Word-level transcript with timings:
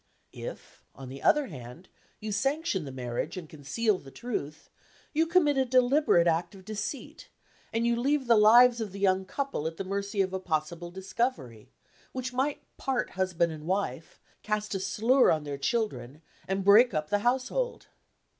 "If, 0.33 0.83
on 0.95 1.09
the 1.09 1.21
other 1.21 1.45
hand, 1.45 1.87
you 2.19 2.31
sanction 2.31 2.85
the 2.85 2.91
marriage, 2.91 3.37
and 3.37 3.47
conceal 3.47 3.99
the 3.99 4.09
truth, 4.09 4.67
you 5.13 5.27
commit 5.27 5.59
a 5.59 5.63
deliberate 5.65 6.25
act 6.25 6.55
of 6.55 6.65
deceit; 6.65 7.29
and 7.71 7.85
you 7.85 7.95
leave 7.95 8.25
the 8.25 8.35
lives 8.35 8.81
of 8.81 8.93
the 8.93 8.99
young 8.99 9.25
couple 9.25 9.67
at 9.67 9.77
the 9.77 9.83
mercy 9.83 10.19
of 10.23 10.33
a 10.33 10.39
possible 10.39 10.89
discovery, 10.89 11.69
which 12.13 12.33
might 12.33 12.63
part 12.77 13.11
husband 13.11 13.51
and 13.53 13.67
wife 13.67 14.19
cast 14.41 14.73
a 14.73 14.79
slur 14.79 15.29
on 15.29 15.43
their 15.43 15.59
children 15.59 16.23
and 16.47 16.65
break 16.65 16.95
up 16.95 17.11
the 17.11 17.19
household." 17.19 17.85